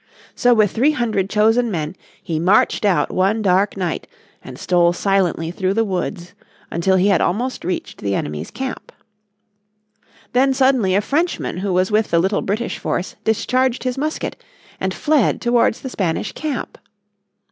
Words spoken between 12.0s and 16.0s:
the little British force discharged his musket, and fled towards the